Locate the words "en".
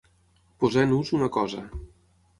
0.89-0.95